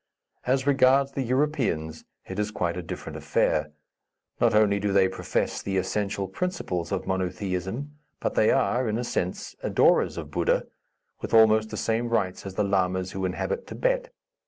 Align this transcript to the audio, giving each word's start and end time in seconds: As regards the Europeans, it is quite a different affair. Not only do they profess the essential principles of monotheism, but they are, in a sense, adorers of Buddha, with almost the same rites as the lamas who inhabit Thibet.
As 0.47 0.65
regards 0.65 1.11
the 1.11 1.21
Europeans, 1.21 2.05
it 2.25 2.39
is 2.39 2.49
quite 2.49 2.75
a 2.75 2.81
different 2.81 3.17
affair. 3.19 3.71
Not 4.39 4.55
only 4.55 4.79
do 4.79 4.91
they 4.91 5.07
profess 5.07 5.61
the 5.61 5.77
essential 5.77 6.27
principles 6.27 6.91
of 6.91 7.05
monotheism, 7.05 7.91
but 8.19 8.33
they 8.33 8.49
are, 8.49 8.89
in 8.89 8.97
a 8.97 9.03
sense, 9.03 9.55
adorers 9.61 10.17
of 10.17 10.31
Buddha, 10.31 10.65
with 11.21 11.35
almost 11.35 11.69
the 11.69 11.77
same 11.77 12.09
rites 12.09 12.47
as 12.47 12.55
the 12.55 12.63
lamas 12.63 13.11
who 13.11 13.25
inhabit 13.25 13.67
Thibet. 13.67 14.09